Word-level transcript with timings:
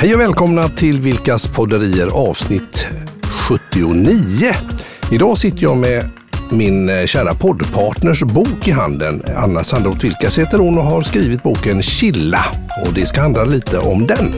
Hej 0.00 0.14
och 0.14 0.20
välkomna 0.20 0.68
till 0.68 1.00
Vilkas 1.00 1.48
podderier 1.48 2.06
avsnitt 2.06 2.86
79. 3.22 4.52
Idag 5.12 5.38
sitter 5.38 5.62
jag 5.62 5.76
med 5.76 6.10
min 6.50 6.88
eh, 6.88 7.06
kära 7.06 7.34
poddpartners 7.34 8.22
bok 8.22 8.68
i 8.68 8.70
handen. 8.70 9.22
Anna 9.36 9.64
Sandroth 9.64 10.02
Vilkas 10.02 10.38
heter 10.38 10.58
hon 10.58 10.78
och 10.78 10.84
har 10.84 11.02
skrivit 11.02 11.42
boken 11.42 11.82
Chilla 11.82 12.44
och 12.86 12.92
det 12.92 13.06
ska 13.06 13.20
handla 13.20 13.44
lite 13.44 13.78
om 13.78 14.06
den. 14.06 14.34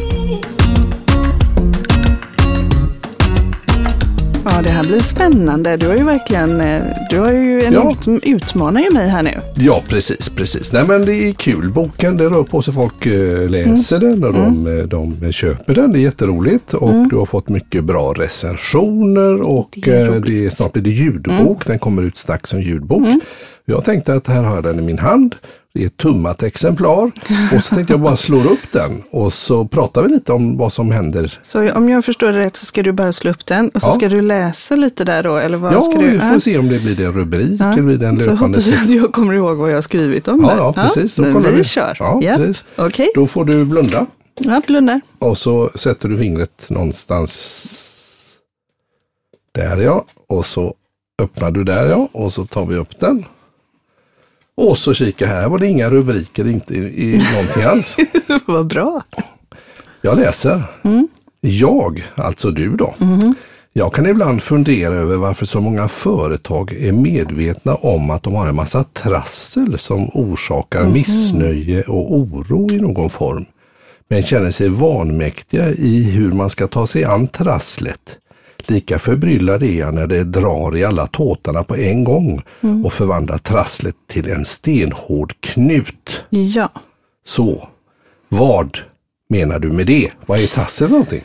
Ja, 4.61 4.65
det 4.65 4.71
här 4.71 4.83
blir 4.85 5.01
spännande. 5.01 5.77
Du 5.77 5.87
har 5.87 5.95
ju 5.97 6.05
verkligen, 6.05 6.61
eh, 6.61 6.83
du 7.11 7.19
har 7.19 7.33
ju 7.33 7.63
en 7.63 7.73
Ja. 7.73 7.93
ut, 7.93 8.21
utmanar 8.25 8.81
ju 8.81 8.91
mig 8.91 9.09
här 9.09 9.23
nu. 9.23 9.31
Ja, 9.57 9.83
precis, 9.89 10.29
precis. 10.29 10.73
Nej, 10.73 10.85
men 10.89 11.05
det 11.05 11.15
är 11.15 11.33
kul. 11.33 11.71
Boken, 11.73 12.17
det 12.17 12.25
rör 12.25 12.43
på 12.43 12.63
sig. 12.63 12.75
Folk 12.75 13.07
eh, 13.07 13.49
läser 13.51 13.99
den 13.99 14.25
och 14.25 14.33
de, 14.33 14.67
eh, 14.79 14.85
de 14.85 15.33
köper 15.33 15.75
den. 15.75 15.93
Det 15.93 15.99
är 15.99 16.01
jätteroligt 16.01 16.75
och 16.75 17.09
du 17.11 17.17
har 17.17 17.27
fått 17.27 17.49
mycket 17.49 17.85
bra 17.85 18.13
recensioner 18.13 19.41
och 19.49 19.79
Det 19.85 19.91
är 19.93 20.21
det 20.21 20.47
är, 20.47 20.51
snart 20.51 20.73
blir 20.73 20.83
det 20.83 20.91
ljudbok. 20.91 21.67
Den 21.67 21.79
kommer 21.79 22.03
ut 22.03 22.17
strax 22.17 22.51
som 22.51 22.61
ljudbok. 22.63 23.07
Jag 23.65 23.85
tänkte 23.85 24.15
att 24.15 24.27
här 24.27 24.43
har 24.43 24.55
jag 24.55 24.65
den 24.65 24.79
i 24.79 24.83
min 24.83 24.99
hand. 24.99 25.35
Det 25.73 25.83
är 25.83 25.87
ett 25.87 25.97
tummat 25.97 26.43
exemplar 26.43 27.11
och 27.55 27.63
så 27.65 27.75
tänkte 27.75 27.93
jag 27.93 28.01
bara 28.01 28.17
slå 28.17 28.37
upp 28.51 28.73
den 28.73 29.03
och 29.11 29.33
så 29.33 29.65
pratar 29.65 30.03
vi 30.03 30.09
lite 30.09 30.33
om 30.33 30.57
vad 30.57 30.73
som 30.73 30.91
händer. 30.91 31.39
Så 31.43 31.73
om 31.73 31.89
jag 31.89 32.05
förstår 32.05 32.33
det 32.33 32.39
rätt 32.39 32.57
så 32.57 32.67
ska 32.67 32.83
du 32.83 32.93
bara 32.93 33.13
slå 33.13 33.31
upp 33.31 33.47
den 33.47 33.69
och 33.69 33.83
så 33.83 33.89
Ja. 33.89 33.93
ska 33.93 34.09
du 34.09 34.21
läsa 34.21 34.77
lite 34.77 35.05
där 35.05 35.23
då, 35.23 35.37
eller 35.37 35.57
vad 35.57 35.73
Ja, 35.73 35.81
ska 35.81 35.93
du? 35.99 36.09
vi 36.11 36.19
får 36.19 36.39
se 36.41 36.59
om 36.59 36.69
det 36.69 36.79
blir 36.81 37.01
en 37.01 37.13
rubrik 37.13 37.61
eller 37.61 37.83
blir 37.83 37.99
det 37.99 38.07
en 38.09 38.19
Så 38.19 38.25
löpande 38.31 38.59
hoppas 38.59 38.67
jag 38.67 38.83
att 38.83 38.91
jag 38.91 39.13
kommer 39.13 39.35
ihåg 39.35 39.57
vad 39.57 39.71
jag 39.71 39.75
har 39.77 39.83
skrivit 39.83 40.29
om 40.29 40.41
Ja, 40.43 40.51
det. 40.51 40.57
ja, 40.57 40.73
precis. 40.73 41.17
Då 41.17 41.23
men 41.23 41.43
vi, 41.43 41.51
vi. 41.51 41.65
kör. 41.65 41.97
Ja, 41.99 42.19
Ja, 42.23 42.37
precis. 42.37 42.65
Okej, 42.77 43.09
Då 43.15 43.27
får 43.27 43.45
du 43.45 43.65
blunda. 43.65 44.07
jag 44.39 44.63
blundar. 44.63 45.01
Och 45.19 45.39
så 45.39 45.71
sätter 45.75 46.09
du 46.09 46.17
fingret 46.19 46.65
någonstans 46.69 47.65
där 49.55 49.77
ja. 49.77 50.05
Och 50.27 50.47
så 50.47 50.75
öppnar 51.23 51.51
du 51.51 51.65
där 51.65 51.87
ja. 51.87 52.09
Och 52.13 52.33
så 52.33 52.45
tar 52.47 52.67
vi 52.67 52.77
upp 52.77 53.01
den. 53.01 53.25
Och 54.61 54.79
så 54.79 54.95
kika 54.95 55.27
här 55.27 55.49
var 55.49 55.59
det 55.59 55.67
inga 55.67 55.91
rubriker, 55.91 56.47
inte 56.47 56.75
i, 56.75 56.79
i 56.79 57.23
någonting 57.33 57.63
alls. 57.63 57.97
vad 58.47 58.67
bra. 58.67 59.03
Jag 60.01 60.19
läser. 60.19 60.63
Jag, 61.41 62.05
alltså 62.15 62.51
du 62.51 62.77
då. 62.77 62.95
Jag 63.73 63.95
kan 63.95 64.07
ibland 64.07 64.43
fundera 64.43 64.95
över 64.95 65.17
varför 65.17 65.47
så 65.47 65.61
många 65.61 65.89
företag 65.89 66.73
är 66.73 66.93
medvetna 66.93 67.75
om 67.75 68.11
att 68.11 68.23
de 68.23 68.35
har 68.35 68.47
en 68.47 68.55
massa 68.55 68.85
trassel 68.85 69.79
som 69.79 70.11
orsakar 70.15 70.85
missnöje 70.85 71.83
och 71.83 72.15
oro 72.15 72.73
i 72.73 72.81
någon 72.81 73.11
form. 73.11 73.45
Men 74.09 74.23
känner 74.23 74.51
sig 74.51 74.69
vanmäktiga 74.69 75.69
i 75.69 76.03
hur 76.03 76.33
man 76.33 76.51
ska 76.51 76.67
ta 76.67 76.87
sig 76.87 77.05
an 77.05 77.27
trasslet. 77.27 78.19
Lika 78.67 78.99
förbryllad 78.99 79.63
är 79.63 79.79
jag 79.79 79.95
när 79.95 80.07
det 80.07 80.25
drar 80.25 80.77
i 80.77 80.85
alla 80.85 81.07
tåtarna 81.07 81.63
på 81.63 81.77
en 81.77 82.05
gång 82.05 82.43
och 82.85 82.93
förvandlar 82.93 83.39
trasslet 83.39 83.95
till 84.09 84.31
en 84.31 84.45
stenhård 84.45 85.35
knut. 85.41 86.25
Ja, 86.31 86.69
Så, 87.25 87.69
vad 88.29 88.79
menar 89.29 89.59
du 89.59 89.73
med 89.73 89.87
det? 89.87 90.11
Vad 90.27 90.41
är 90.41 90.47
trassel 90.47 90.89
för 90.89 90.93
någonting? 90.95 91.25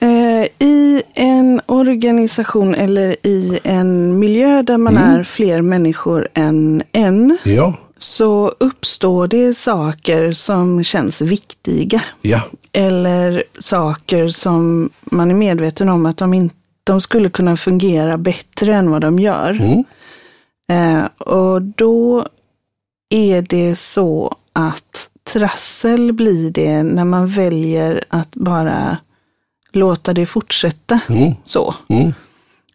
Eh, 0.00 0.66
I 0.68 1.02
en 1.14 1.60
organisation 1.66 2.74
eller 2.74 3.16
i 3.26 3.58
en 3.64 4.18
miljö 4.18 4.62
där 4.62 4.78
man 4.78 4.96
Mm. 4.96 5.10
är 5.10 5.22
fler 5.24 5.62
människor 5.62 6.28
än 6.34 6.82
en 6.92 7.38
Ja, 7.44 7.74
så 7.98 8.48
uppstår 8.60 9.28
det 9.28 9.54
saker 9.54 10.32
som 10.32 10.84
känns 10.84 11.20
viktiga. 11.20 12.02
ja, 12.22 12.42
Eller 12.72 13.44
saker 13.58 14.28
som 14.28 14.90
man 15.04 15.30
är 15.30 15.34
medveten 15.34 15.88
om 15.88 16.06
att 16.06 16.16
de, 16.16 16.34
inte, 16.34 16.54
de 16.84 17.00
skulle 17.00 17.28
kunna 17.30 17.56
fungera 17.56 18.18
bättre 18.18 18.74
än 18.74 18.90
vad 18.90 19.00
de 19.00 19.18
gör. 19.18 19.50
mm, 19.50 19.84
Eh, 20.70 21.04
och 21.18 21.62
då 21.62 22.26
är 23.10 23.42
det 23.42 23.76
så 23.76 24.36
att 24.52 25.08
trassel 25.32 26.12
blir 26.12 26.50
det 26.50 26.82
när 26.82 27.04
man 27.04 27.28
väljer 27.28 28.04
att 28.08 28.34
bara 28.34 28.96
låta 29.72 30.12
det 30.14 30.26
fortsätta 30.26 31.00
mm, 31.08 31.34
så. 31.44 31.74
mm. 31.88 32.12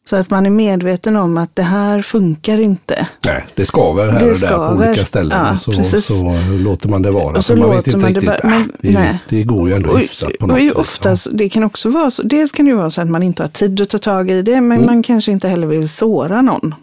Så 0.06 0.16
att 0.16 0.30
man 0.30 0.46
är 0.46 0.50
medveten 0.50 1.16
om 1.16 1.38
att 1.38 1.56
det 1.56 1.64
här 1.64 2.02
funkar 2.02 2.60
inte. 2.60 3.08
Nej, 3.26 3.46
det 3.56 3.66
skaver 3.66 4.08
här 4.12 4.20
Det 4.20 4.32
och 4.32 4.40
där 4.40 4.48
på 4.48 4.54
skaver. 4.54 4.88
olika 4.88 5.06
ställen. 5.06 5.38
Ja, 5.46 5.54
och 5.80 5.86
så, 5.86 6.02
så 6.02 6.38
låter 6.60 6.90
man 6.90 7.02
det 7.02 7.12
vara. 7.12 7.38
Och 7.38 7.46
så 7.46 7.54
För 7.54 7.60
man 7.62 7.70
vet 7.70 7.88
inte 7.88 7.98
man 8.00 8.14
det 8.14 8.20
riktigt, 8.20 8.42
bara- 8.42 8.50
men- 8.50 8.62
ah, 8.62 8.66
det, 8.82 8.92
nej. 8.94 9.20
det 9.30 9.44
går 9.44 9.70
ju 9.70 9.76
ändå 9.76 9.90
Och, 9.90 10.00
hyfsat 10.00 10.32
på 10.40 10.48
något 10.48 10.58
vis. 10.60 10.74
oftast, 10.74 11.28
det 11.34 11.50
kan 11.50 11.64
också 11.64 11.90
vara 11.90 12.12
så, 12.12 12.24
dels 12.24 12.52
kan 12.52 12.66
det 12.66 12.74
vara 12.74 12.90
så 12.90 13.02
att 13.02 13.10
man 13.10 13.24
inte 13.24 13.44
har 13.44 13.48
tid 13.50 13.82
att 13.82 13.90
ta 13.90 13.98
tag 13.98 14.32
i 14.32 14.42
det, 14.42 14.62
men 14.62 14.72
Mm. 14.78 14.86
man 14.86 15.04
kanske 15.04 15.32
inte 15.32 15.48
heller 15.48 15.68
vill 15.68 15.90
såra 15.90 16.42
någon. 16.42 16.76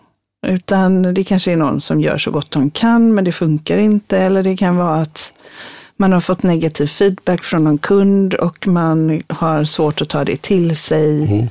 Utan 0.47 1.15
det 1.15 1.25
kanske 1.25 1.53
är 1.53 1.57
någon 1.57 1.81
som 1.81 2.01
gör 2.01 2.19
så 2.19 2.31
gott 2.31 2.51
de 2.51 2.71
kan, 2.71 3.15
men 3.15 3.25
det 3.25 3.33
funkar 3.33 3.79
inte. 3.79 4.19
Eller 4.19 4.43
det 4.43 4.57
kan 4.57 4.77
vara 4.77 4.95
att 4.95 5.33
man 5.97 6.13
har 6.13 6.21
fått 6.21 6.43
negativ 6.43 6.87
feedback 6.87 7.43
från 7.45 7.65
någon 7.65 7.79
kund 7.79 8.35
och 8.35 8.67
man 8.67 9.23
har 9.29 9.65
svårt 9.65 10.01
att 10.01 10.09
ta 10.09 10.25
det 10.25 10.43
till 10.43 10.77
sig. 10.77 11.33
Mm. 11.35 11.49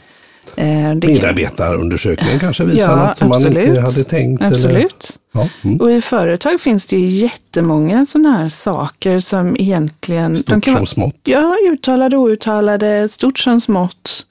Eh, 0.56 0.96
det 0.96 1.08
kan- 1.08 1.14
Medarbetarundersökningen 1.14 2.40
kanske 2.40 2.64
visar 2.64 2.90
Ja, 2.98 3.08
något 3.08 3.18
som 3.18 3.28
man 3.30 3.36
absolut. 3.38 3.68
inte 3.68 3.82
hade 3.82 4.04
tänkt. 4.04 4.44
Absolut. 4.44 5.20
ja, 5.34 5.50
mm. 5.62 5.82
Och 5.82 5.92
i 5.92 6.02
företag 6.02 6.62
finns 6.62 6.86
det 6.86 6.96
ju 6.98 7.08
jättemånga 7.08 8.06
sådana 8.06 8.38
här 8.38 8.50
saker 8.50 9.20
som 9.20 9.56
egentligen... 9.60 10.38
Stort 10.38 10.50
kan 10.50 10.62
som 10.62 10.74
vara, 10.74 10.86
smått. 10.86 11.16
Ja, 11.24 11.56
uttalade, 11.72 12.18
outtalade, 12.18 13.10
stort 13.10 13.40
som 13.40 13.62
smått. 13.62 14.26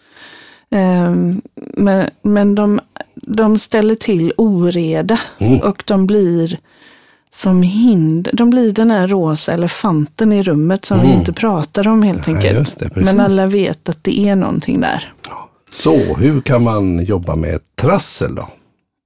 Ehm, 0.71 1.43
men 1.77 2.11
men 2.23 2.55
de, 2.55 2.81
de 3.15 3.59
ställer 3.59 3.95
till 3.95 4.33
oreda 4.37 5.19
Mm. 5.39 5.59
och 5.61 5.83
de 5.87 6.06
blir 6.06 6.59
som 7.37 7.62
hinder. 7.62 8.33
De 8.35 8.50
blir 8.50 8.73
den 8.73 8.91
här 8.91 9.09
rosa 9.09 9.53
elefanten 9.53 10.33
i 10.33 10.43
rummet 10.43 10.85
som 10.85 11.00
vi 11.00 11.06
inte 11.12 11.33
pratar 11.33 11.89
om 11.89 12.03
helt 12.03 12.27
Ja, 12.29 12.35
enkelt. 12.35 12.81
Mm. 12.81 12.93
det, 12.95 13.00
men 13.00 13.21
alla 13.21 13.47
vet 13.47 13.89
att 13.89 14.05
det 14.05 14.19
är 14.29 14.37
någonting 14.37 14.81
där. 14.81 15.12
Så, 15.71 15.97
hur 16.15 16.41
kan 16.41 16.62
man 16.62 17.05
jobba 17.05 17.37
med 17.37 17.61
trassel 17.77 18.34
då? 18.34 18.49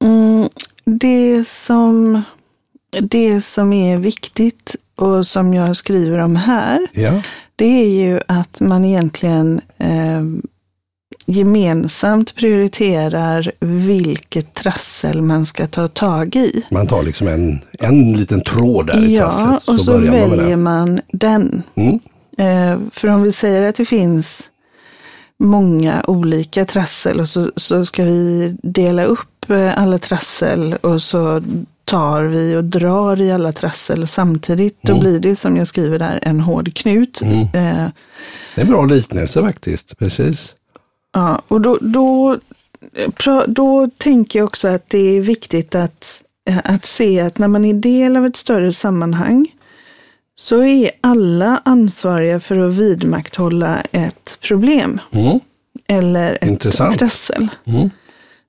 Mm, 0.05 0.49
det, 0.84 1.49
som, 1.49 2.23
det 3.00 3.41
som 3.41 3.73
är 3.73 3.99
viktigt 3.99 4.77
och 4.97 5.27
som 5.27 5.55
jag 5.55 5.77
skriver 5.77 6.19
om 6.19 6.37
här, 6.37 6.87
Ja, 6.93 7.23
det 7.56 7.65
är 7.83 7.91
ju 7.91 8.21
att 8.28 8.61
man 8.61 8.84
egentligen 8.84 9.61
eh, 9.78 10.23
gemensamt 11.27 12.34
prioriterar 12.34 13.53
vilket 13.61 14.55
trassel 14.55 15.23
man 15.23 15.47
ska 15.47 15.67
ta 15.67 15.89
tag 15.89 16.37
i. 16.37 16.62
man 16.71 16.87
tar 16.87 17.03
liksom 17.03 17.29
en, 17.29 17.61
en 17.81 18.12
liten 18.12 18.41
tråd 18.44 18.87
där 18.87 19.05
i 19.05 19.15
Ja, 19.17 19.23
trasslet. 19.33 19.69
och 19.69 19.81
så 19.81 19.93
börjar 19.93 20.11
man 20.12 20.21
med 20.21 20.31
väljer 20.31 20.50
det. 20.50 20.56
man 20.56 21.00
den. 21.12 21.62
Mm. 21.75 21.99
Eh, 22.39 22.79
för 22.93 23.09
om 23.09 23.23
vi 23.23 23.33
säger 23.33 23.62
att 23.69 23.75
det 23.77 23.84
finns 23.84 24.43
många 25.42 26.04
olika 26.06 26.64
trassel 26.64 27.20
och 27.20 27.28
så, 27.28 27.50
så 27.56 27.84
ska 27.84 28.04
vi 28.04 28.56
dela 28.62 29.04
upp 29.04 29.50
eh, 29.50 29.78
alla 29.78 29.98
trassel 29.98 30.75
och 30.80 31.03
så 31.03 31.42
tar 31.84 32.22
vi 32.22 32.56
och 32.56 32.64
drar 32.64 33.20
i 33.20 33.32
alla 33.32 33.52
trassel 33.52 34.08
samtidigt. 34.08 34.78
Då 34.82 35.00
blir 35.00 35.19
det 35.20 35.36
som 35.36 35.56
jag 35.56 35.66
skriver 35.66 35.98
där 35.98 36.19
en 36.22 36.41
hård 36.41 36.75
knut. 36.76 37.22
Mm. 37.22 37.41
Eh, 37.41 37.88
Det 38.54 38.60
är 38.60 38.64
en 38.64 38.70
bra 38.70 38.84
liknelse 38.84 39.42
faktiskt. 39.42 39.98
Precis. 39.98 40.54
ja, 41.12 41.42
och 41.48 41.60
då, 41.60 41.78
då, 41.81 42.38
eh, 43.26 43.42
då 43.47 43.91
tänker 43.98 44.38
jag 44.38 44.47
också 44.47 44.69
att 44.69 44.91
det 44.91 45.16
är 45.16 45.20
viktigt 45.20 45.75
att, 45.75 46.04
eh, 46.48 46.58
att 46.64 46.86
se 46.86 47.20
att 47.20 47.38
när 47.38 47.48
man 47.48 47.64
är 47.64 47.75
del 47.75 48.16
av 48.16 48.26
ett 48.26 48.36
större 48.36 48.72
sammanhang 48.72 49.48
så 50.37 50.62
är 50.64 50.90
alla 51.00 51.62
ansvariga 51.64 52.40
för 52.40 52.58
att 52.58 52.73
vidmakthålla 52.73 53.81
ett 53.93 54.38
problem. 54.43 55.00
Mm. 55.11 55.40
eller 55.87 56.38
ett 56.40 56.49
Intressant. 56.49 56.99
trassel. 56.99 57.49
Mm. 57.64 57.90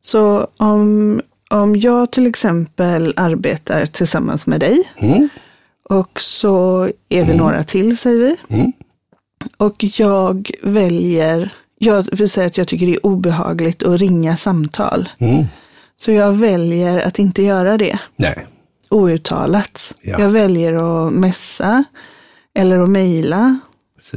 Så 0.01 0.47
om, 0.57 1.21
om 1.49 1.75
jag 1.75 2.11
till 2.11 2.27
exempel 2.27 3.13
arbetar 3.15 3.85
tillsammans 3.85 4.47
med 4.47 4.59
dig 4.59 4.83
Mm. 4.97 5.29
och 5.89 6.21
så 6.21 6.89
är 7.09 7.23
vi 7.25 7.37
några 7.37 7.63
till, 7.63 7.97
säger 7.97 8.17
vi. 8.19 8.35
Mm. 8.55 8.71
Och 9.57 9.83
jag 9.97 10.51
väljer, 10.63 11.53
jag 11.79 12.07
vill 12.11 12.29
säga 12.29 12.47
att 12.47 12.57
jag 12.57 12.67
tycker 12.67 12.85
det 12.85 12.93
är 12.95 13.05
obehagligt 13.05 13.83
att 13.83 13.99
ringa 14.01 14.37
samtal. 14.37 15.09
Mm. 15.17 15.45
Så 15.97 16.11
jag 16.11 16.31
väljer 16.31 16.99
att 16.99 17.19
inte 17.19 17.43
göra 17.43 17.77
det 17.77 17.99
Nej. 18.15 18.47
Outtalat. 18.93 19.93
Ja. 20.01 20.19
Jag 20.19 20.29
väljer 20.29 20.73
att 21.07 21.13
messa 21.13 21.83
eller 22.55 22.79
att 22.79 22.89
mejla. 22.89 23.59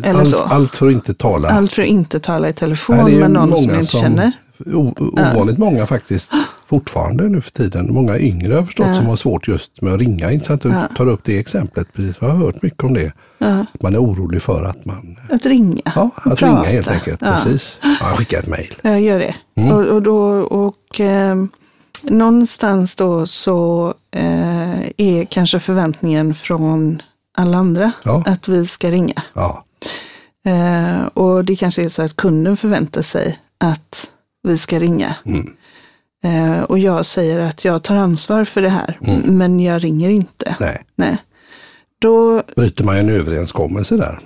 Eller 0.02 0.18
allt, 0.20 0.28
så. 0.28 0.38
allt 0.38 0.76
för 0.76 0.86
att 0.86 0.92
inte 0.92 1.14
tala. 1.14 1.48
Allt 1.48 1.72
för 1.72 1.82
att 1.82 1.88
inte 1.88 2.20
tala 2.20 2.48
i 2.48 2.52
telefon 2.52 2.96
Nej, 2.96 3.14
med 3.16 3.30
någon 3.30 3.58
som 3.58 3.70
jag 3.70 3.78
inte 3.80 3.86
känner. 3.92 4.32
O, 4.74 4.94
ovanligt 4.98 5.58
många 5.58 5.86
faktiskt 5.86 6.32
fortfarande 6.66 7.28
nu 7.28 7.40
för 7.40 7.50
tiden. 7.50 7.94
Många 7.94 8.18
yngre 8.18 8.54
har 8.54 8.62
förstått 8.62 8.86
Ja. 8.86 8.94
som 8.94 9.06
har 9.06 9.16
svårt 9.16 9.48
just 9.48 9.82
med 9.82 9.92
att 9.92 10.00
ringa. 10.00 10.32
Intressant 10.32 10.64
att 10.66 10.72
Ja. 10.72 10.86
du 10.90 10.94
tar 10.94 11.06
upp 11.06 11.20
det 11.24 11.38
exemplet. 11.38 11.92
Precis, 11.92 12.16
jag 12.20 12.28
har 12.28 12.36
hört 12.36 12.62
mycket 12.62 12.84
om 12.84 12.94
det. 12.94 13.12
Ja. 13.38 13.66
Man 13.82 13.94
är 13.94 13.98
orolig 14.02 14.42
för 14.42 14.64
att 14.64 14.84
man, 14.84 15.18
Att 15.30 15.46
ringa. 15.46 15.80
ja, 15.94 16.10
och 16.24 16.32
att 16.32 16.42
ringa 16.42 16.54
prata. 16.56 16.68
helt 16.70 16.88
enkelt. 16.88 17.20
Ja. 17.22 17.32
Precis. 17.44 17.78
Ja, 17.82 18.06
skicka 18.06 18.38
ett 18.38 18.48
mejl. 18.48 18.74
Jag 18.82 19.00
gör 19.00 19.18
det. 19.18 19.34
Mm. 19.56 19.72
Och, 19.72 19.84
och, 19.84 20.02
då, 20.02 20.18
och 20.40 21.00
eh, 21.00 21.36
någonstans 22.04 22.94
då 22.94 23.26
så 23.26 23.94
eh, 24.10 24.80
är 24.96 25.24
kanske 25.24 25.60
förväntningen 25.60 26.34
från 26.34 27.02
alla 27.38 27.56
andra 27.58 27.92
Ja. 28.02 28.22
att 28.26 28.48
vi 28.48 28.66
ska 28.66 28.90
ringa. 28.90 29.22
Ja, 29.34 29.62
Eh, 30.46 31.06
och 31.06 31.44
det 31.44 31.56
kanske 31.56 31.84
är 31.84 31.88
så 31.88 32.02
att 32.02 32.16
kunden 32.16 32.56
förväntar 32.56 33.02
sig 33.02 33.38
att 33.64 34.10
vi 34.42 34.58
ska 34.58 34.78
ringa. 34.78 35.14
Mm. 35.24 35.52
Eh, 36.24 36.62
och 36.62 36.78
jag 36.78 37.06
säger 37.06 37.38
att 37.38 37.64
jag 37.64 37.82
tar 37.82 37.96
ansvar 37.96 38.44
för 38.44 38.62
det 38.62 38.68
här, 38.68 38.98
Mm. 39.02 39.20
men 39.38 39.60
jag 39.60 39.84
ringer 39.84 40.08
inte. 40.10 40.56
nej. 40.60 40.84
Nej. 40.96 41.16
Då, 42.00 42.42
Bryter 42.56 42.84
man 42.84 42.96
en 42.96 43.08
överenskommelse 43.10 43.96
där. 43.96 44.20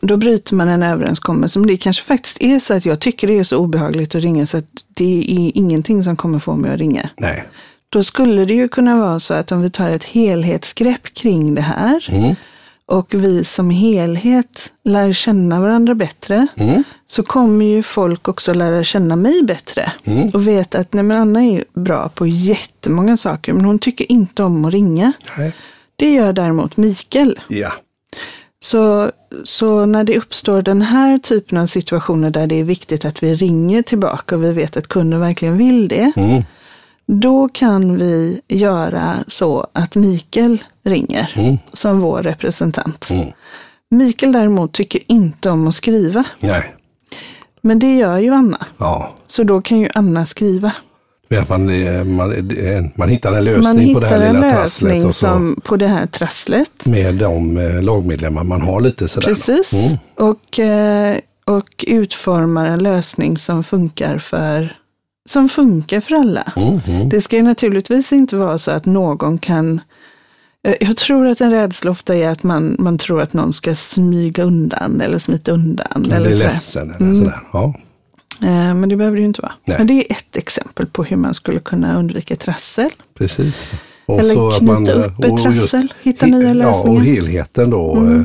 Då 0.00 0.16
bryter 0.16 0.54
man 0.54 0.68
en 0.68 0.82
överenskommelse. 0.82 1.58
Men 1.58 1.68
det 1.68 1.76
kanske 1.76 2.04
faktiskt 2.04 2.36
är 2.42 2.58
så 2.58 2.74
att 2.74 2.86
jag 2.86 3.00
tycker 3.00 3.26
det 3.26 3.38
är 3.38 3.44
så 3.44 3.56
obehagligt 3.58 4.14
att 4.14 4.22
ringa 4.22 4.46
så 4.46 4.56
att 4.58 4.64
det 4.94 5.18
är 5.20 5.52
ingenting 5.58 6.02
som 6.04 6.16
kommer 6.16 6.38
få 6.38 6.56
mig 6.56 6.70
att 6.72 6.78
ringa. 6.78 7.10
Nej. 7.16 7.44
Då 7.88 8.02
skulle 8.02 8.44
det 8.44 8.54
ju 8.54 8.68
kunna 8.68 9.00
vara 9.00 9.20
så 9.20 9.34
att 9.34 9.52
om 9.52 9.60
vi 9.62 9.70
tar 9.70 9.90
ett 9.90 10.04
helhetsgrepp 10.04 11.14
kring 11.14 11.54
det 11.54 11.60
här 11.60 12.06
Mm. 12.12 12.34
och 12.86 13.14
vi 13.14 13.44
som 13.44 13.70
helhet 13.70 14.72
lär 14.84 15.12
känna 15.12 15.60
varandra 15.60 15.94
bättre 15.94 16.46
Mm. 16.56 16.84
så 17.06 17.22
kommer 17.22 17.64
ju 17.64 17.82
folk 17.82 18.28
också 18.28 18.54
lära 18.54 18.84
känna 18.84 19.16
mig 19.16 19.42
bättre 19.44 19.92
Mm. 20.04 20.28
och 20.34 20.48
veta 20.48 20.78
att 20.78 20.92
nej, 20.92 21.04
men 21.04 21.16
Anna 21.20 21.44
är 21.44 21.64
bra 21.74 22.08
på 22.08 22.26
jättemånga 22.26 23.16
saker 23.16 23.52
men 23.52 23.64
hon 23.64 23.78
tycker 23.78 24.12
inte 24.12 24.42
om 24.42 24.64
att 24.64 24.72
ringa. 24.72 25.12
Nej. 25.38 25.52
Det 25.96 26.12
gör 26.12 26.32
däremot 26.32 26.76
Mikael. 26.76 27.40
Ja. 27.48 27.72
Så, 28.64 29.10
så 29.44 29.86
när 29.86 30.04
det 30.04 30.16
uppstår 30.18 30.62
den 30.62 30.82
här 30.82 31.18
typen 31.18 31.58
av 31.58 31.66
situationer 31.66 32.30
där 32.30 32.46
det 32.46 32.60
är 32.60 32.64
viktigt 32.64 33.04
att 33.04 33.22
vi 33.22 33.34
ringer 33.34 33.82
tillbaka 33.82 34.34
och 34.34 34.44
vi 34.44 34.52
vet 34.52 34.76
att 34.76 34.88
kunden 34.88 35.20
verkligen 35.20 35.58
vill 35.58 35.88
det, 35.88 36.12
Mm. 36.16 36.42
då 37.06 37.48
kan 37.48 37.96
vi 37.96 38.40
göra 38.48 39.14
så 39.26 39.66
att 39.72 39.94
Mikael 39.94 40.58
ringer 40.84 41.32
Mm. 41.36 41.58
som 41.72 42.00
vår 42.00 42.22
representant. 42.22 43.10
Mm. 43.10 43.28
Mikael 43.90 44.32
däremot 44.32 44.72
tycker 44.72 45.00
inte 45.06 45.50
om 45.50 45.66
att 45.68 45.74
skriva, 45.74 46.24
Nej. 46.40 46.74
men 47.62 47.78
det 47.78 47.96
gör 47.96 48.18
ju 48.18 48.34
Anna. 48.34 48.66
Ja. 48.78 49.14
Så 49.26 49.42
då 49.44 49.60
kan 49.62 49.78
ju 49.80 49.88
Anna 49.94 50.26
skriva. 50.26 50.72
Det 51.34 51.38
är 51.38 51.42
att 51.42 51.48
Man, 51.48 51.68
eh, 51.68 52.04
man, 52.04 52.32
eh, 52.32 52.84
man 52.94 53.08
hittar 53.08 53.32
en 53.32 53.44
lösning 53.44 53.62
Man 53.62 53.94
på 53.94 54.00
det 54.00 54.06
hittar 54.06 54.20
här 54.20 54.32
lilla 54.32 54.50
trasslet. 54.50 55.04
Och 55.04 55.14
så, 55.14 55.54
på 55.64 55.76
det 55.76 55.86
här 55.86 56.06
trasslet. 56.06 56.86
Med 56.86 57.14
de 57.14 57.56
eh, 57.56 57.82
lagmedlemmar 57.82 58.44
man 58.44 58.60
har 58.60 58.80
lite 58.80 59.08
sådär. 59.08 59.28
Precis. 59.28 59.72
Mm. 59.72 59.96
Och, 60.14 60.60
och 61.56 61.84
utformar 61.88 62.66
en 62.66 62.82
lösning 62.82 63.38
som 63.38 63.64
funkar 63.64 64.18
för, 64.18 64.76
som 65.28 65.48
funkar 65.48 66.00
för 66.00 66.14
alla. 66.14 66.52
Mm. 66.56 66.80
Mm. 66.86 67.08
Det 67.08 67.20
ska 67.20 67.36
ju 67.36 67.42
naturligtvis 67.42 68.12
inte 68.12 68.36
vara 68.36 68.58
så 68.58 68.70
att 68.70 68.86
någon 68.86 69.38
kan 69.38 69.80
jag 70.80 70.96
tror 70.96 71.26
att 71.26 71.40
en 71.40 71.50
rädsla 71.50 71.90
ofta 71.90 72.16
är 72.16 72.28
att 72.28 72.42
man, 72.42 72.76
man 72.78 72.98
tror 72.98 73.20
att 73.22 73.32
någon 73.32 73.52
ska 73.52 73.74
smyga 73.74 74.42
undan 74.42 75.00
eller 75.00 75.18
smita 75.18 75.52
undan. 75.52 76.04
Eller 76.12 76.30
sådär. 76.30 76.44
ledsen 76.44 76.90
eller 76.90 77.00
Mm. 77.06 77.16
sådär. 77.18 77.40
Ja. 77.52 77.74
Eh, 78.42 78.74
Men 78.74 78.88
det 78.88 78.96
behöver 78.96 79.16
det 79.16 79.20
ju 79.20 79.26
inte 79.26 79.42
vara. 79.42 79.52
Nej. 79.66 79.78
Men 79.78 79.86
det 79.86 79.92
är 79.94 80.12
ett 80.16 80.36
exempel 80.36 80.86
på 80.86 81.04
hur 81.04 81.16
man 81.16 81.34
skulle 81.34 81.58
kunna 81.60 81.98
undvika 81.98 82.36
trassel. 82.36 82.90
Precis. 83.18 83.70
Och 84.06 84.20
Eller 84.20 84.58
knyta 84.58 84.64
man, 84.64 84.88
upp 84.88 85.24
ett 85.24 85.30
och 85.32 85.38
just 85.40 85.70
trassel, 85.70 85.92
hitta 86.02 86.26
nya 86.26 86.54
Ja, 86.54 86.74
och 86.80 86.88
lösningar. 86.88 87.00
helheten 87.00 87.70
då. 87.70 87.96
Mm. 87.96 88.18
eh, 88.20 88.24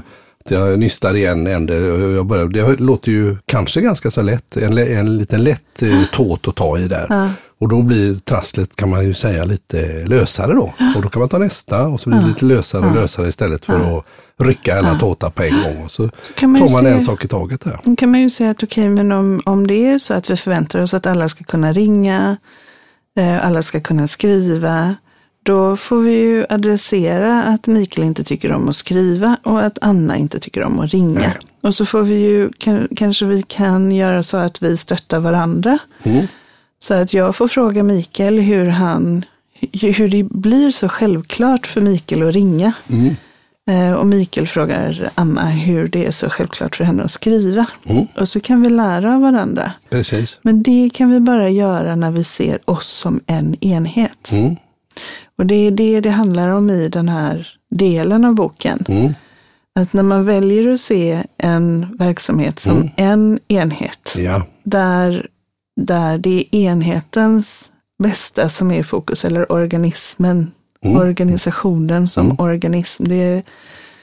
Jag 0.57 0.79
nystar 0.79 1.15
igen 1.15 1.47
ände. 1.47 1.75
Jag 2.15 2.25
börjar, 2.25 2.45
det 2.47 2.77
låter 2.79 3.11
ju 3.11 3.37
kanske 3.45 3.81
ganska 3.81 4.11
så 4.11 4.21
lätt. 4.21 4.57
En, 4.57 4.77
en 4.77 5.17
liten 5.17 5.43
lätt 5.43 5.81
eh, 5.81 6.03
tåt 6.13 6.47
att 6.47 6.55
ta 6.55 6.79
i 6.79 6.87
där. 6.87 7.05
Ja. 7.09 7.29
Och 7.59 7.67
då 7.69 7.81
blir 7.81 8.15
trasslet 8.15 8.75
kan 8.75 8.89
man 8.89 9.05
ju 9.05 9.13
säga 9.13 9.43
lite 9.45 10.05
lösare 10.05 10.53
då. 10.53 10.73
Och 10.95 11.01
då 11.01 11.09
kan 11.09 11.19
man 11.19 11.29
ta 11.29 11.37
nästa 11.37 11.87
och 11.87 11.99
så 12.01 12.09
blir 12.09 12.19
det 12.19 12.27
lite 12.27 12.45
lösare 12.45 12.85
och 12.89 12.95
lösare 12.95 13.27
istället 13.27 13.65
för 13.65 13.97
att 13.97 14.05
rycka 14.43 14.77
alla 14.79 14.99
tåtar 14.99 15.29
på 15.29 15.43
en 15.43 15.63
gång. 15.63 15.83
Och 15.85 15.91
så 15.91 16.09
kan 16.35 16.51
man 16.51 16.61
tar 16.61 16.69
man 16.69 16.81
se- 16.81 16.89
en 16.89 17.01
sak 17.01 17.25
i 17.25 17.27
taget 17.27 17.63
här. 17.63 17.79
Då 17.83 17.95
kan 17.95 18.11
man 18.11 18.19
ju 18.21 18.29
säga 18.29 18.49
att 18.51 18.63
okej, 18.63 18.89
men 18.89 19.11
om, 19.11 19.41
om 19.45 19.67
det 19.67 19.87
är 19.87 19.99
så 19.99 20.13
att 20.13 20.29
vi 20.29 20.37
förväntar 20.37 20.79
oss 20.81 20.93
att 20.93 21.05
alla 21.05 21.29
ska 21.29 21.43
kunna 21.43 21.73
ringa, 21.73 22.37
eh, 23.17 23.45
alla 23.45 23.61
ska 23.63 23.79
kunna 23.79 24.07
skriva, 24.07 24.95
då 25.43 25.77
får 25.77 26.01
vi 26.01 26.11
ju 26.19 26.45
adressera 26.49 27.43
att 27.43 27.67
Mikael 27.67 28.07
inte 28.07 28.23
tycker 28.23 28.51
om 28.51 28.69
att 28.69 28.75
skriva 28.75 29.37
och 29.43 29.61
att 29.61 29.77
Anna 29.81 30.17
inte 30.17 30.39
tycker 30.39 30.63
om 30.63 30.79
att 30.79 30.91
ringa. 30.91 31.19
Nej. 31.19 31.37
Och 31.61 31.75
så 31.75 31.85
får 31.85 32.01
vi 32.01 32.15
ju, 32.15 32.51
kan, 32.51 32.87
kanske 32.95 33.25
vi 33.25 33.41
kan 33.41 33.91
göra 33.91 34.23
så 34.23 34.37
att 34.37 34.61
vi 34.63 34.77
stöttar 34.77 35.19
varandra. 35.19 35.77
Mm. 36.03 36.27
Så 36.79 36.93
att 36.93 37.13
jag 37.13 37.35
får 37.35 37.47
fråga 37.47 37.83
Mikael 37.83 38.39
hur 38.39 38.65
han, 38.65 39.25
hur 39.73 40.07
det 40.07 40.23
blir 40.23 40.71
så 40.71 40.89
självklart 40.89 41.67
för 41.67 41.81
Mikael 41.81 42.27
att 42.27 42.33
ringa. 42.33 42.73
Mm. 42.87 43.15
Eh, 43.69 43.93
Och 43.93 44.07
Mikael 44.07 44.47
frågar 44.47 45.09
Anna 45.15 45.45
hur 45.49 45.87
det 45.87 46.05
är 46.05 46.11
så 46.11 46.29
självklart 46.29 46.75
för 46.75 46.83
henne 46.83 47.03
att 47.03 47.11
skriva. 47.11 47.65
Mm. 47.85 48.05
Och 48.17 48.29
så 48.29 48.39
kan 48.39 48.61
vi 48.61 48.69
lära 48.69 49.15
av 49.15 49.21
varandra. 49.21 49.71
Precis. 49.89 50.39
Men 50.41 50.63
det 50.63 50.89
kan 50.93 51.11
vi 51.11 51.19
bara 51.19 51.49
göra 51.49 51.95
när 51.95 52.11
vi 52.11 52.23
ser 52.23 52.59
oss 52.69 52.87
som 52.87 53.19
en 53.27 53.63
enhet. 53.63 54.31
Mm. 54.31 54.55
Och 55.37 55.45
det 55.45 55.55
är 55.67 55.71
det 55.71 55.99
det 56.01 56.09
handlar 56.09 56.47
om 56.47 56.69
i 56.69 56.89
den 56.89 57.09
här 57.09 57.47
delen 57.71 58.25
av 58.25 58.35
boken. 58.35 58.85
Mm. 58.87 59.13
Att 59.79 59.93
när 59.93 60.03
man 60.03 60.25
väljer 60.25 60.73
att 60.73 60.79
se 60.79 61.23
en 61.37 61.95
verksamhet 61.99 62.59
som 62.59 62.75
Mm. 62.77 62.89
en 62.95 63.39
enhet, 63.47 64.13
Ja. 64.17 64.43
där, 64.63 65.27
där 65.81 66.17
det 66.17 66.43
är 66.51 66.55
enhetens 66.59 67.69
bästa 68.03 68.49
som 68.49 68.71
är 68.71 68.79
i 68.79 68.83
fokus, 68.83 69.25
eller 69.25 69.51
organismen, 69.51 70.51
Mm. 70.85 70.97
organisationen 70.97 72.09
som 72.09 72.39
organism. 72.39 73.03
Det 73.07 73.15
är 73.15 73.43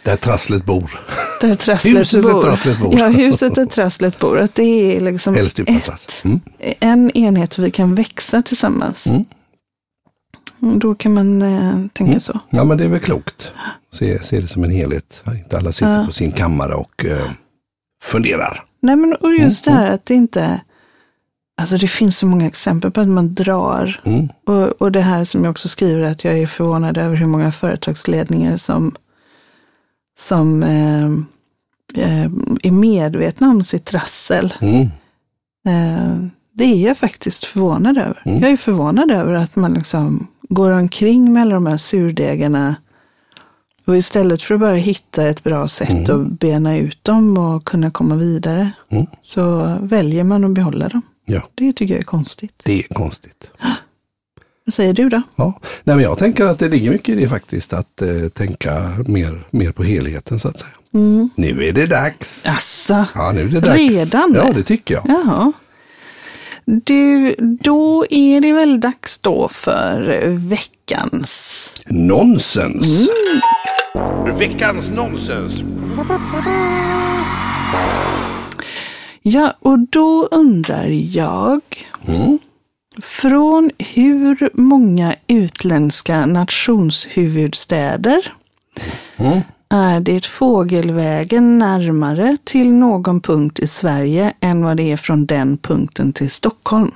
Där 0.05 0.17
trasslet 0.17 0.65
bor. 0.65 1.01
där 1.41 1.55
trasslet 1.55 1.95
Huset 1.99 2.23
där 2.23 2.33
bor. 2.33 2.43
trasslet 2.43 2.79
bor. 2.81 2.95
Ja, 2.99 3.07
huset 3.09 3.55
där 3.55 3.67
trasslet 3.67 4.19
bor. 4.19 4.39
Att 4.39 4.55
det 4.55 4.97
är 4.97 5.01
liksom 5.01 5.35
Helst 5.35 5.61
utan 5.61 5.77
ett. 5.77 6.11
Mm. 6.25 6.41
en 6.81 7.11
enhet 7.11 7.59
vi 7.59 7.71
kan 7.71 7.95
växa 7.95 8.43
tillsammans. 8.43 9.07
Mm. 9.07 9.25
Och 10.61 10.79
Då 10.79 10.95
kan 10.95 11.15
man 11.15 11.43
eh, 11.43 11.75
tänka 11.93 12.21
så. 12.21 12.41
Ja 12.51 12.65
men 12.65 12.79
det 12.79 12.85
är 12.85 12.89
väl 12.89 13.01
klokt. 13.01 13.53
Se, 13.93 14.23
se 14.25 14.41
det 14.41 14.47
som 14.49 14.65
en 14.65 14.71
helhet. 14.73 15.23
Inte 15.35 15.59
alla 15.59 15.73
sitter 15.73 15.99
Ja. 16.01 16.07
på 16.07 16.13
sin 16.13 16.33
kammare 16.33 16.75
och 16.75 17.05
eh, 17.05 17.31
funderar. 18.05 18.65
Nej, 18.83 18.97
men 18.97 19.15
och 19.15 19.33
just 19.35 19.67
Mm, 19.67 19.79
det 19.81 19.85
här 19.87 19.95
att 19.95 20.05
det 20.07 20.15
inte... 20.15 20.61
Alltså 21.59 21.77
det 21.77 21.89
finns 21.89 22.19
så 22.19 22.27
många 22.27 22.47
exempel 22.47 22.91
på 22.91 23.01
att 23.01 23.09
man 23.09 23.35
drar. 23.35 24.01
Mm. 24.05 24.29
Och, 24.47 24.69
och 24.83 24.93
det 24.93 25.01
här 25.01 25.25
som 25.25 25.45
jag 25.45 25.51
också 25.51 25.69
skriver 25.69 26.01
att 26.03 26.25
jag 26.25 26.39
är 26.39 26.47
förvånad 26.47 26.99
över 26.99 27.17
hur 27.17 27.27
många 27.27 27.53
företagsledningar 27.53 28.57
som, 28.57 28.95
som 30.21 30.63
eh, 30.63 31.05
eh, 32.05 32.25
är 32.63 32.71
medvetna 32.71 33.49
om 33.51 33.63
sitt 33.63 33.85
trassel. 33.85 34.55
Mm. 34.61 34.81
Eh, 35.69 36.17
det 36.53 36.65
är 36.65 36.87
jag 36.87 36.99
faktiskt 36.99 37.45
förvånad 37.45 37.99
över. 37.99 38.23
Mm. 38.25 38.43
Jag 38.43 38.51
är 38.51 38.57
förvånad 38.57 39.11
över 39.11 39.35
att 39.35 39.57
man 39.57 39.75
liksom 39.75 40.27
går 40.49 40.71
omkring 40.71 41.33
med 41.33 41.43
alla 41.43 41.55
de 41.55 41.67
här 41.67 41.77
surdegarna 41.77 42.77
och 43.87 43.97
istället 43.97 44.43
för 44.43 44.55
att 44.55 44.61
bara 44.61 44.75
hitta 44.75 45.27
ett 45.27 45.45
bra 45.45 45.69
sätt 45.69 46.09
Mm. 46.09 46.23
att 46.33 46.39
bena 46.41 46.77
ut 46.77 47.05
dem 47.05 47.39
och 47.39 47.65
kunna 47.65 47.91
komma 47.91 48.15
vidare 48.15 48.71
Mm. 48.89 49.07
så 49.21 49.77
väljer 49.81 50.25
man 50.25 50.45
att 50.45 50.55
behålla 50.55 50.89
dem. 50.89 51.03
Ja, 51.29 51.49
Det 51.55 51.73
tycker 51.73 51.95
jag 51.95 52.01
är 52.01 52.05
konstigt. 52.05 52.53
det 52.65 52.79
är 52.79 52.95
konstigt. 52.95 53.51
Vad 54.65 54.75
säger 54.75 54.93
du 54.95 55.09
då? 55.09 55.23
Ja. 55.37 55.61
Nej, 55.85 55.97
men 55.97 56.05
jag 56.05 56.19
tänker 56.19 56.45
att 56.47 56.59
det 56.59 56.69
ligger 56.69 56.91
mycket 56.91 57.09
i 57.17 57.21
det 57.21 57.29
faktiskt. 57.29 57.73
Att 57.73 58.03
eh, 58.03 58.29
tänka 58.29 58.97
mer, 59.07 59.47
mer 59.51 59.71
på 59.73 59.83
helheten 59.83 60.41
så 60.41 60.49
att 60.49 60.59
säga. 60.59 60.73
Mm. 60.95 61.31
Nu 61.37 61.65
är 61.65 61.73
det 61.73 61.87
dags. 61.87 62.43
Asså, 62.47 63.05
Ja, 63.15 63.33
nu 63.33 63.41
är 63.41 63.47
det 63.49 63.61
dags. 63.61 63.79
Redan? 63.79 64.33
Ja, 64.35 64.53
det 64.57 64.63
tycker 64.63 64.95
jag. 64.95 65.05
jaha. 65.09 65.53
Du, 66.65 67.35
då 67.39 68.07
är 68.11 68.41
det 68.41 68.53
väl 68.53 68.81
dags 68.81 69.19
då 69.19 69.49
för 69.49 70.27
veckans 70.49 71.33
Nonsens. 71.87 73.09
Veckans 74.39 74.89
nonsens. 74.91 75.53
Ja, 79.29 79.53
och 79.61 79.79
då 79.79 80.29
undrar 80.31 80.87
jag, 81.17 81.61
Mm. 82.09 82.39
från 83.03 83.71
hur 83.79 84.51
många 84.53 85.15
utländska 85.27 86.27
nationshuvudstäder 86.27 88.33
Mm. 89.17 89.41
är 89.69 90.01
det 90.01 90.27
fågelvägen 90.27 91.59
närmare 91.59 92.37
till 92.45 92.73
någon 92.73 93.21
punkt 93.21 93.59
i 93.61 93.67
Sverige 93.67 94.33
än 94.41 94.65
vad 94.65 94.77
det 94.77 94.93
är 94.93 94.97
från 94.97 95.27
den 95.27 95.59
punkten 95.59 96.13
till 96.13 96.31
Stockholm? 96.31 96.91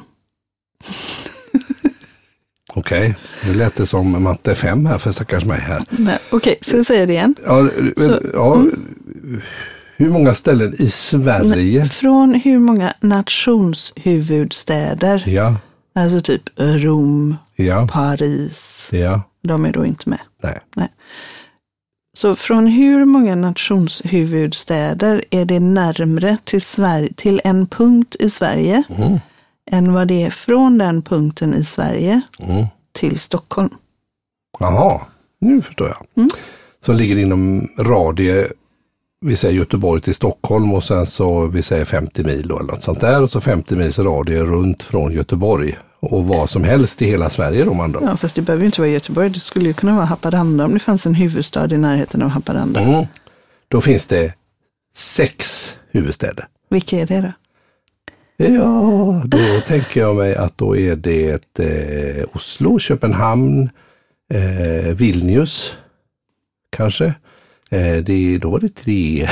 Okej, 2.75 3.15
nu 3.47 3.55
lät 3.55 3.75
det 3.75 3.87
som 3.87 4.23
matte 4.23 4.55
5 4.55 4.87
här 4.87 4.99
för 4.99 5.13
stackars 5.13 5.45
mig 5.45 5.61
här. 5.61 5.85
Okej, 6.31 6.59
ska 6.61 6.77
jag 6.77 6.87
säga 6.87 7.07
det 7.07 7.13
igen? 7.13 7.35
Ja, 7.47 7.69
Så- 7.97 8.55
mm. 8.61 9.41
Hur 10.01 10.11
många 10.11 10.35
ställen 10.35 10.75
i 10.79 10.91
Sverige? 10.91 11.85
Från 11.85 12.35
hur 12.35 12.59
många 12.59 12.95
nationshuvudstäder, 13.01 15.23
Ja, 15.27 15.57
alltså 15.95 16.21
typ 16.21 16.43
Rom, 16.57 17.37
ja, 17.57 17.89
Paris, 17.93 18.89
ja, 18.93 19.23
de 19.43 19.65
är 19.65 19.73
då 19.73 19.87
inte 19.87 20.09
med. 20.09 20.19
nej. 20.77 20.89
Så 22.17 22.37
från 22.37 22.67
hur 22.67 23.05
många 23.05 23.35
nationshuvudstäder 23.35 25.25
är 25.31 25.45
det 25.45 25.61
närmre 25.61 26.39
till, 26.45 26.63
Sverige, 26.63 27.13
till 27.17 27.41
en 27.45 27.67
punkt 27.67 28.17
i 28.19 28.31
Sverige 28.31 28.83
Mm, 28.89 29.19
än 29.71 29.93
vad 29.93 30.09
det 30.09 30.23
är 30.23 30.31
från 30.31 30.79
den 30.79 31.03
punkten 31.03 31.55
i 31.55 31.65
Sverige 31.65 32.21
mm. 32.39 32.67
till 32.93 33.21
Stockholm? 33.21 33.71
Jaha, 34.59 35.01
nu 35.39 35.63
förstår 35.63 35.89
jag. 35.89 36.07
Mm. 36.17 36.29
Som 36.81 36.97
ligger 36.97 37.19
inom 37.19 37.69
radie, 37.79 38.49
vi 39.21 39.37
säger 39.37 39.55
Göteborg 39.55 40.01
till 40.01 40.15
Stockholm 40.15 40.75
och 40.75 40.85
sen 40.85 41.07
så 41.07 41.47
vi 41.47 41.63
säger 41.63 41.85
50 41.85 42.25
mil 42.25 42.49
då, 42.49 42.59
eller 42.59 42.73
något 42.73 42.83
sånt 42.83 43.01
där 43.01 43.23
och 43.23 43.31
så 43.31 43.41
50 43.41 43.77
mils 43.77 43.99
radie 43.99 44.43
runt 44.43 44.83
från 44.83 45.13
Göteborg 45.13 45.79
och 46.01 46.29
vad 46.29 46.51
som 46.51 46.65
helst 46.65 47.03
i 47.03 47.07
hela 47.07 47.31
Sverige 47.31 47.65
då 47.65 47.75
man 47.75 47.93
då. 47.93 48.01
Ja, 48.03 48.17
fast 48.17 48.35
det 48.35 48.43
behöver 48.43 48.63
ju 48.63 48.67
inte 48.67 48.81
vara 48.81 48.91
Göteborg. 48.91 49.31
Det 49.31 49.41
skulle 49.41 49.67
ju 49.67 49.73
kunna 49.73 49.95
vara 49.95 50.05
Haparanda 50.05 50.65
om 50.65 50.73
det 50.73 50.79
fanns 50.79 51.07
en 51.07 51.15
huvudstad 51.15 51.75
i 51.75 51.79
närheten 51.79 52.23
av 52.23 52.29
Haparanda. 52.29 52.81
Mm. 52.81 53.07
Då 53.69 53.81
finns 53.81 54.07
det 54.07 54.35
sex 54.95 55.77
huvudstäder. 55.91 56.47
Vilka 56.71 56.97
är 56.97 57.07
det 57.07 57.21
då? 57.21 57.33
Ja, 58.47 59.23
då 59.25 59.61
tänker 59.67 60.01
jag 60.01 60.17
mig 60.17 60.35
att 60.35 60.59
då 60.59 60.77
är 60.77 60.97
det 60.97 61.59
eh, 61.59 62.25
Oslo, 62.33 62.79
Köpenhamn, 62.79 63.71
eh, 64.33 64.95
Vilnius 64.95 65.77
kanske. 66.71 67.15
Eh, 67.71 67.97
det, 67.97 68.39
då 68.39 68.51
var 68.51 68.61
det 68.61 68.75
tre. 68.75 69.23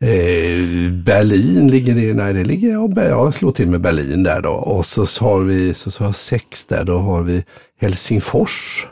eh, 0.00 0.90
Berlin 1.04 1.70
ligger 1.70 1.94
det, 1.94 2.14
nej 2.14 2.32
det 2.32 2.44
ligger, 2.44 2.72
ja, 2.72 2.88
jag 2.96 3.34
slår 3.34 3.52
till 3.52 3.68
med 3.68 3.80
Berlin 3.80 4.22
där 4.22 4.42
då. 4.42 4.50
Och 4.50 4.86
så, 4.86 5.06
har 5.20 5.40
vi, 5.40 5.74
så, 5.74 5.90
så 5.90 6.04
har 6.04 6.12
sex 6.12 6.66
där, 6.66 6.84
då 6.84 6.98
har 6.98 7.22
vi 7.22 7.44
Helsingfors. 7.80 8.86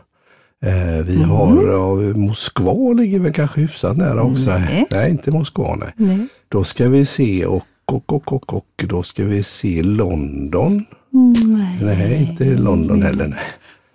Eh, 0.65 1.05
vi 1.05 1.23
har, 1.23 1.73
ja, 1.73 1.95
Moskva 2.19 2.93
ligger 2.93 3.19
väl 3.19 3.33
kanske 3.33 3.61
hyfsat 3.61 3.97
nära 3.97 4.23
också. 4.23 4.51
Nej. 4.51 4.87
nej 4.91 5.11
inte 5.11 5.31
Moskva 5.31 5.75
nej. 5.77 5.93
Nej. 5.97 6.27
Då 6.49 6.65
ska 6.65 6.89
vi 6.89 7.07
se 7.07 7.47
och, 7.47 7.65
och, 7.85 8.13
och, 8.13 8.33
och, 8.33 8.55
och 8.55 8.85
då 8.89 9.03
ska 9.03 9.25
vi 9.25 9.43
se 9.43 9.83
London. 9.83 10.85
Nej. 11.47 11.79
Nej, 11.83 12.29
inte 12.29 12.45
London 12.45 13.03
heller. 13.03 13.27
Nej. 13.27 13.39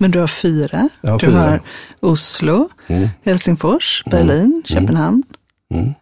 Men 0.02 0.12
du 0.12 0.20
har 0.20 0.28
fyra. 0.28 0.90
Har 1.04 1.20
du 1.20 1.26
fyra. 1.26 1.40
har 1.40 1.62
Oslo, 2.00 2.70
Mm. 2.88 3.10
Helsingfors, 3.24 4.04
Berlin, 4.12 4.64
Köpenhamn. 4.66 5.24
Mm. 5.74 5.94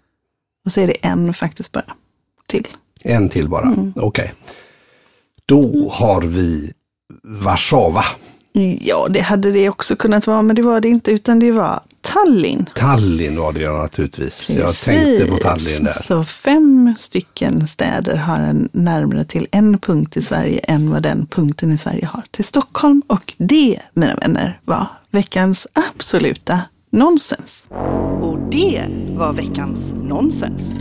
Och 0.65 0.71
så 0.71 0.81
är 0.81 0.87
det 0.87 0.93
en 0.93 1.33
faktiskt 1.33 1.71
bara 1.71 1.85
till. 2.47 2.67
En 3.03 3.29
till 3.29 3.49
bara. 3.49 3.75
Okej. 3.95 4.33
Då 5.45 5.89
har 5.89 6.21
vi 6.21 6.73
Warszawa. 7.23 8.03
Ja, 8.81 9.07
det 9.09 9.21
hade 9.21 9.51
det 9.51 9.69
också 9.69 9.95
kunnat 9.95 10.27
vara, 10.27 10.41
men 10.41 10.55
det 10.55 10.61
var 10.61 10.81
det 10.81 10.87
inte, 10.87 11.11
utan 11.11 11.39
det 11.39 11.51
var 11.51 11.79
Tallinn. 12.01 12.69
Tallinn 12.75 13.39
var 13.39 13.51
det 13.53 13.59
ju 13.59 13.71
naturligtvis. 13.73 14.49
Jag 14.49 14.75
tänkte 14.75 15.25
på 15.31 15.37
Tallinn 15.37 15.83
där. 15.83 16.03
Så 16.07 16.23
fem 16.23 16.95
stycken 16.97 17.67
städer 17.67 18.15
har 18.15 18.39
en 18.39 18.69
närmare 18.71 19.25
till 19.25 19.47
en 19.51 19.79
punkt 19.79 20.17
i 20.17 20.21
Sverige 20.21 20.59
än 20.59 20.89
vad 20.91 21.03
den 21.03 21.27
punkten 21.27 21.71
i 21.71 21.77
Sverige 21.77 22.05
har 22.05 22.23
till 22.31 22.43
Stockholm. 22.45 23.01
Och 23.07 23.33
det, 23.37 23.79
mina 23.93 24.15
vänner, 24.15 24.59
var 24.65 24.87
veckans 25.11 25.67
absoluta 25.73 26.61
nonsens. 26.91 27.67
Och 28.21 28.39
det 28.51 28.85
var 29.09 29.33
veckans 29.33 29.93
nonsens. 30.03 30.73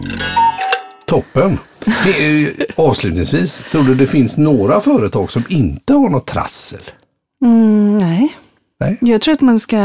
Toppen. 1.06 1.58
Det 2.04 2.24
är- 2.26 2.66
Avslutningsvis, 2.76 3.62
tror 3.70 3.82
du 3.82 3.94
det 3.94 4.06
finns 4.06 4.38
några 4.38 4.80
företag 4.80 5.30
som 5.30 5.42
inte 5.48 5.92
har 5.92 6.08
något 6.10 6.26
trassel? 6.26 6.80
Mm, 7.44 7.98
nej. 7.98 8.34
Nej. 8.80 8.98
Jag 9.00 9.20
tror 9.20 9.34
att 9.34 9.40
man 9.40 9.60
ska, 9.60 9.76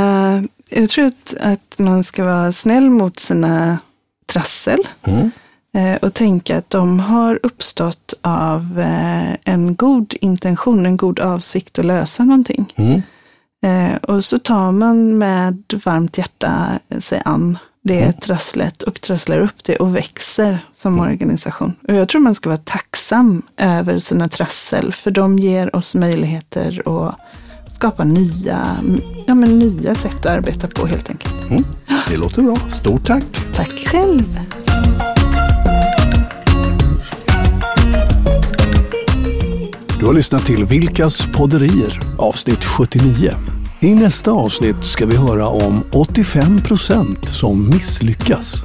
jag 0.70 0.90
tror 0.90 1.12
att, 1.40 1.80
man 1.80 2.04
ska 2.04 2.24
vara 2.24 2.52
snäll 2.52 2.90
mot 2.90 3.20
sina 3.20 3.78
trassel. 4.26 4.80
Mm. 5.04 5.32
Eh, 5.78 5.96
och 5.96 6.14
tänka 6.14 6.58
att 6.58 6.70
de 6.70 7.00
har 7.00 7.40
uppstått 7.44 8.14
av 8.22 8.80
eh, 8.80 9.34
en 9.44 9.76
god 9.76 10.14
intention, 10.22 10.86
en 10.86 10.98
god 10.98 11.20
avsikt 11.20 11.80
att 11.80 11.86
lösa 11.86 12.24
någonting. 12.24 12.74
Mm. 12.76 13.02
Eh, 13.66 13.96
och 13.96 14.26
så 14.26 14.40
tar 14.40 14.72
man 14.72 15.18
med 15.18 15.64
varmt 15.86 16.18
hjärta 16.18 16.80
sig 17.02 17.22
an 17.26 17.58
det 17.84 18.02
Mm. 18.02 18.14
trasslet 18.14 18.82
och 18.82 19.02
trasslar 19.02 19.40
upp 19.40 19.64
det 19.64 19.76
och 19.76 19.96
växer 19.96 20.60
som 20.76 21.00
organisation. 21.00 21.76
Och 21.88 21.94
jag 21.94 22.10
tror 22.10 22.22
man 22.22 22.36
ska 22.36 22.50
vara 22.50 22.58
tacksam 22.58 23.42
över 23.58 24.00
sina 24.00 24.30
trassel, 24.30 24.94
för 24.94 25.12
de 25.12 25.40
ger 25.40 25.76
oss 25.76 25.96
möjligheter 25.96 26.84
att 26.86 27.16
skapa 27.74 28.04
nya, 28.04 28.78
ja, 29.28 29.36
men 29.36 29.60
nya 29.60 29.96
sätt 29.96 30.16
att 30.16 30.26
arbeta 30.26 30.68
på 30.68 30.86
helt 30.86 31.10
enkelt. 31.10 31.34
Mm. 31.50 31.64
Det 32.10 32.18
låter 32.18 32.42
bra. 32.42 32.58
Stort 32.72 33.06
tack. 33.06 33.24
Tack 33.56 33.88
själv! 33.88 34.40
Du 40.00 40.06
har 40.06 40.14
lyssnat 40.14 40.46
till 40.46 40.66
Vilkas 40.66 41.28
podderier 41.34 42.02
avsnitt 42.18 42.66
79. 42.66 43.34
I 43.80 43.96
nästa 43.96 44.32
avsnitt 44.32 44.84
ska 44.84 45.06
vi 45.06 45.16
höra 45.16 45.48
om 45.48 45.84
85% 45.92 47.26
som 47.26 47.70
misslyckas. 47.70 48.64